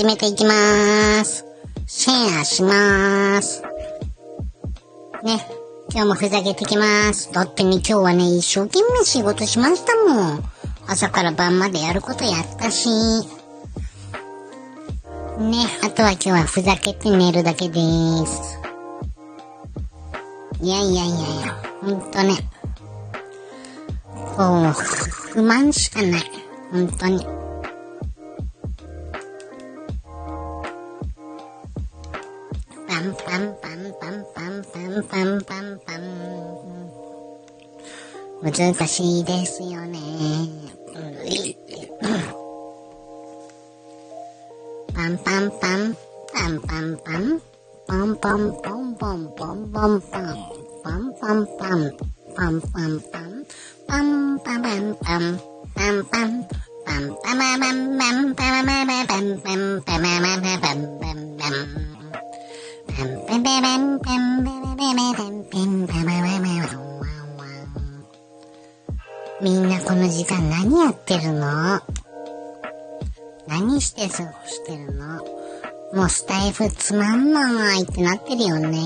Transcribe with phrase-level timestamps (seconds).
[0.00, 1.44] 始めていきまーす。
[1.86, 3.62] シェアしまーす。
[5.22, 5.46] ね、
[5.90, 7.30] 今日もふざけてきまーす。
[7.34, 10.44] だってね、今日はね、一生懸命仕事しましたもん。
[10.86, 12.88] 朝から晩までやることやったし。
[12.88, 12.94] ね、
[15.84, 18.58] あとは今日はふざけて寝るだけでーす。
[20.62, 22.36] いやいやいやいや、ほんとね。
[24.34, 24.72] こう、
[25.34, 26.22] 不満しかない。
[26.72, 27.49] ほんとに。
[38.42, 39.98] 難しいですよね。
[44.94, 45.96] パンパンパン、パン。
[46.32, 47.40] パンパン、パン。
[47.86, 50.36] パンポンポンポンポンパン、パン。
[50.82, 51.92] パンパン、パン。
[52.34, 53.44] パンパン、パンパン。
[53.86, 55.38] パンパン、パン
[55.76, 56.48] パン、
[56.86, 59.82] パンパママンマンパマママパンパン。
[59.84, 61.68] パマママパンパンパン。
[61.68, 61.90] パン。
[62.88, 64.44] パンパンパンパン。
[64.44, 66.89] パンパンパンパンパマママ
[69.42, 71.80] みんなこの時間何やってるの？
[73.48, 75.24] 何して過ごしてるの？
[75.94, 78.78] もうスタイフつまんないってなってるよね。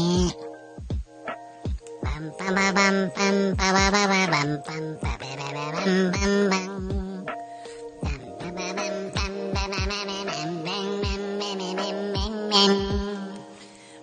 [2.02, 7.25] バンパババンパンパババババンパンパベベベバンバンバン。
[7.25, 12.78] バンパババンパンバババババンバンバンバンベベベベンベンベン。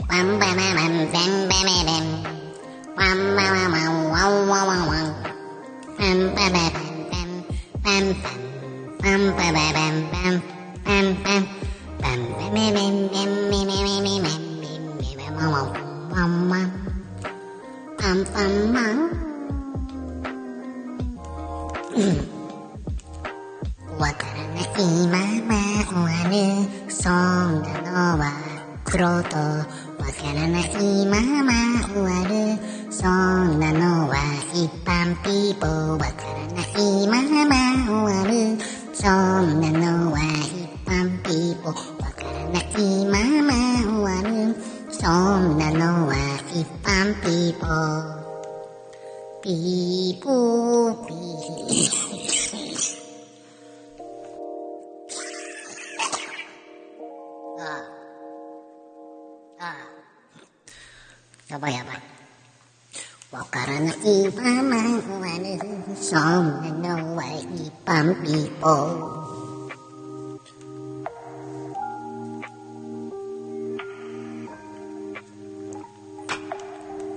[0.06, 2.20] バンバババンベンベベベン。
[2.98, 4.92] バンバババンワンワンワンワン。
[4.92, 4.92] バンバンバンバンバン。
[4.92, 5.21] バンパババンバンバンバン。
[24.00, 25.54] わからないまま
[25.86, 28.24] 終わるそんなのは
[28.84, 30.61] 苦労とわからない
[39.02, 41.74] そんなのは一般ピーポー
[42.52, 43.52] ないまま
[43.82, 44.56] 終わる
[44.92, 45.02] そ
[45.40, 46.14] んなのは
[46.54, 48.22] 一般ピーポー
[49.42, 51.18] ピーポーピー
[57.60, 57.62] あ
[59.60, 59.76] あああ
[61.50, 62.21] やばいやばい
[63.32, 63.96] わからない
[64.36, 67.24] まま終わるそんなのは
[67.56, 68.66] 一般美貌。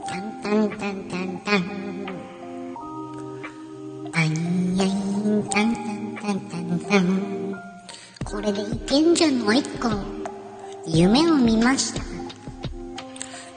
[0.06, 1.60] タンタンタンタンタン。
[4.12, 6.78] タンヤインタンタンタンタン。
[6.78, 7.60] タン
[8.24, 10.00] これでいけんじゃないか
[10.86, 12.00] 夢を見ました。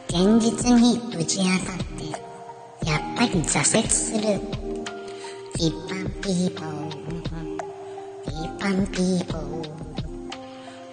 [0.09, 1.86] 現実にぶち当たった。
[3.17, 4.39] ぱり挫折する。
[5.55, 6.67] 一般ピーポー、
[8.27, 9.63] 一般ピーポー、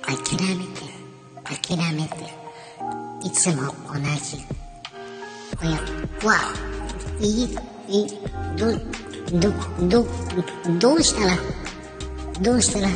[0.07, 0.17] 諦
[0.57, 0.81] めて、
[1.45, 2.15] 諦めて、
[3.23, 4.39] いつも同じ。
[5.61, 5.73] おや、
[6.27, 6.37] わ、
[7.21, 7.59] いい、
[7.89, 8.09] いい、
[8.57, 8.73] ど、
[9.39, 9.53] ど、
[9.87, 10.07] ど、
[10.79, 11.37] どうしたら、
[12.41, 12.89] どうしたら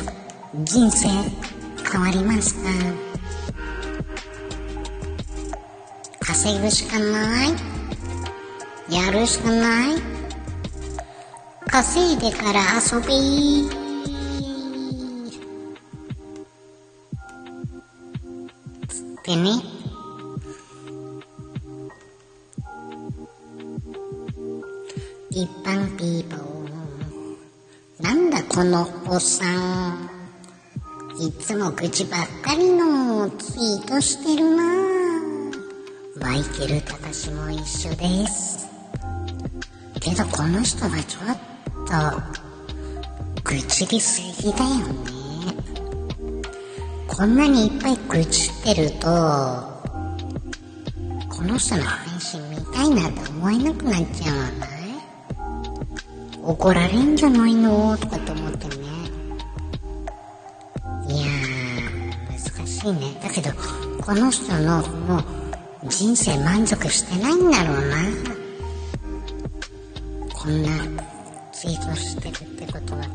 [0.63, 1.07] 人生
[1.91, 2.69] 変わりますか？
[6.19, 7.78] 稼ぐしかない。
[8.91, 10.01] やるしかない？
[11.67, 13.69] 稼いでから遊び
[18.87, 19.51] つってね。
[25.29, 28.03] 一般ピーポー。
[28.03, 29.45] なんだこのおっさ
[29.91, 30.09] ん。
[31.19, 34.63] いつも愚痴ばっかりのツイートしてるな
[36.19, 38.67] マイケル・タカシも一緒です。
[40.09, 41.37] けどこの人はちょっ
[41.85, 44.83] と、愚痴りすぎだよね。
[47.07, 49.07] こんなにいっぱい愚痴ってると、
[51.29, 54.67] この人の配信見たいなって思えなくなっちゃうわな。
[56.41, 57.97] 怒られんじゃないの？
[57.97, 58.75] とかと思ってね。
[61.07, 63.19] いやー、難しいね。
[63.21, 63.51] だけど、
[64.01, 65.23] この人のもう
[65.87, 67.97] 人生満足してないんだろうな。
[70.49, 70.69] んな
[71.51, 73.05] ツイートしてるってことは。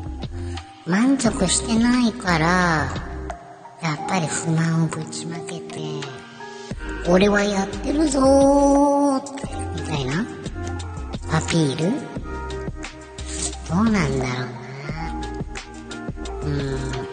[0.85, 2.45] 満足してないから、
[3.81, 5.79] やっぱり不満をぶちまけて、
[7.07, 9.31] 俺はやってるぞーって、
[9.81, 10.25] みたいな
[11.31, 11.91] アピール？
[13.67, 14.45] どうなんだろ
[16.43, 16.49] うな。
[16.49, 17.05] うん。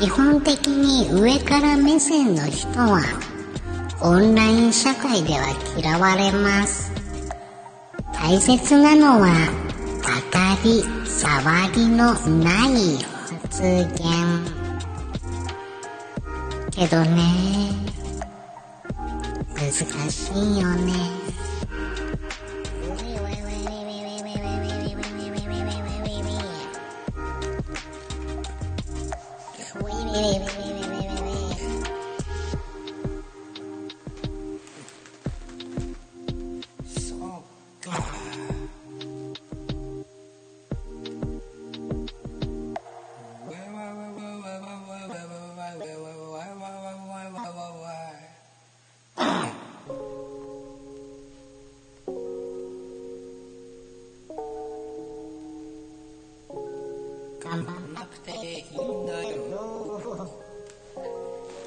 [0.00, 3.02] 基本的に上から目線の人は
[4.00, 5.46] オンライン社会では
[5.78, 6.93] 嫌われます
[8.26, 9.28] 大切なのは
[10.02, 12.96] 当たり障りのない
[13.42, 13.84] 発言。
[16.70, 17.20] けどね
[19.54, 19.70] 難
[20.10, 20.94] しいよね。
[57.92, 60.44] なくていいんだよ。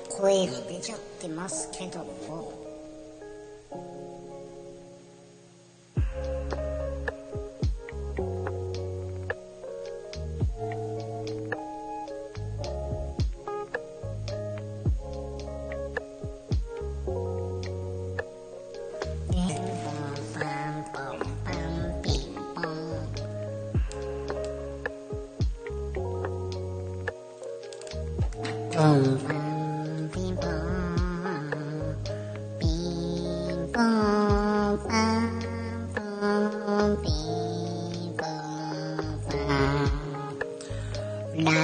[0.09, 2.66] 声が出ちゃってますけども
[33.77, 33.83] ラ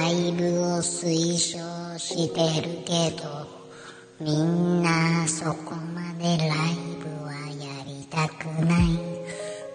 [0.08, 3.48] イブを推奨してるけど
[4.20, 6.48] みんなそこまでライ
[7.00, 9.14] ブはやりたくない。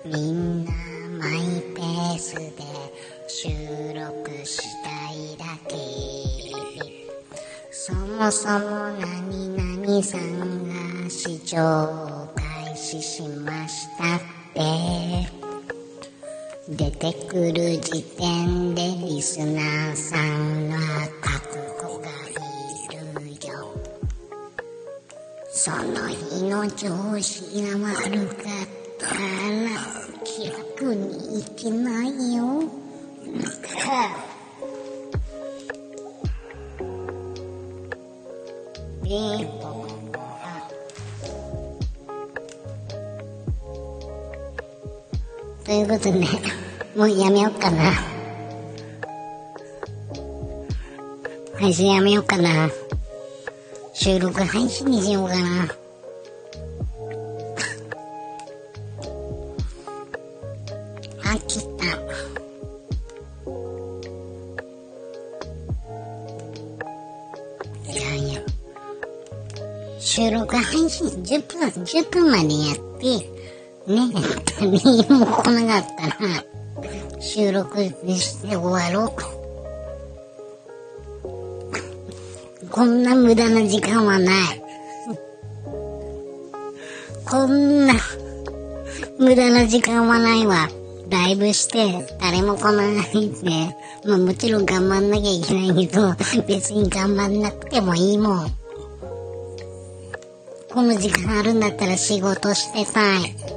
[0.05, 0.71] みんな
[1.19, 2.63] マイペースで
[3.27, 3.49] 収
[3.93, 5.75] 録したいだけ
[7.69, 8.59] そもそも
[8.97, 12.08] 何々さんが視聴
[12.89, 14.19] を開始しましたっ
[14.53, 15.39] て。
[16.69, 20.77] 出てくる時点でリスナーさんは
[21.19, 22.33] 覚悟がい
[22.95, 23.73] るよ。
[25.49, 28.67] その日の調子が悪かっ
[28.99, 29.17] たら
[30.23, 32.63] 気楽にいけないよ。
[39.03, 39.88] ピンポ
[45.69, 46.25] ということで、
[46.95, 47.93] もうやめようかな。
[51.59, 52.71] 配信やめようかな。
[53.93, 55.67] 収録配信にしようかな。
[61.21, 61.85] 飽きた。
[67.91, 68.41] いやいや。
[69.99, 73.38] 収録配信10分、10分までやって、
[73.89, 74.11] ね、
[74.59, 76.43] 誰も来なかったら、
[77.19, 79.11] 収録して終わろう。
[82.69, 84.35] こんな無駄な時間はない。
[87.27, 87.95] こんな
[89.17, 90.69] 無駄な時間はないわ。
[91.09, 93.75] ライブして誰も来ないって、
[94.07, 96.13] まあもちろん頑張んなきゃいけないけど、
[96.47, 98.51] 別に頑張んなくてもいいもん。
[100.71, 103.48] この時間あるんだったら仕事してたい。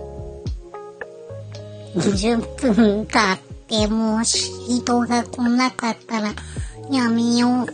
[1.95, 6.33] 10分経ってもし人が来なかったら
[6.91, 7.67] やめよ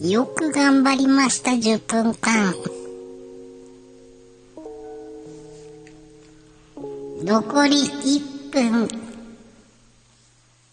[0.00, 0.06] う。
[0.06, 2.54] よく頑張りました、10分間。
[7.22, 8.88] 残り1分。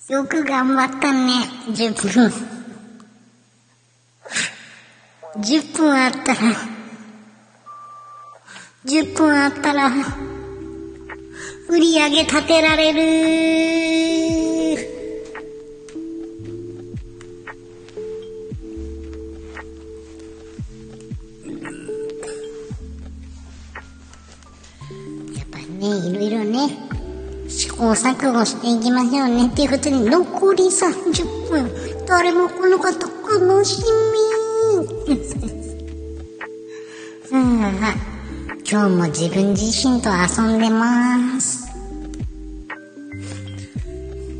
[0.10, 1.34] よく頑張ったね、
[1.70, 2.34] 10分。
[5.38, 6.71] 10分あったら、
[8.86, 9.92] 10分あったら、
[11.70, 13.02] 売り上げ立てられる。
[25.36, 26.90] やっぱね、いろいろね、
[27.48, 29.48] 試行錯誤していきましょうね。
[29.48, 31.72] っていうことで、残り30分。
[32.08, 33.12] 誰も来なかった。
[33.32, 33.88] 楽しみ。
[37.32, 38.11] うん、
[38.72, 41.68] 今日も自分自身と遊んでます。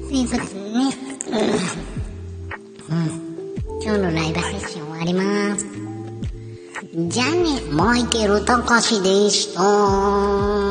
[0.08, 0.96] ということでね、
[2.88, 5.66] うん、うん、今日のライブセッション終わります。
[7.10, 10.71] じゃあね、マイケル・タカシでした。